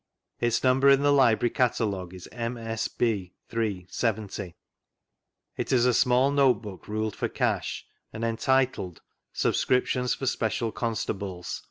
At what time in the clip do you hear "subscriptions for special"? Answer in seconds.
9.43-10.71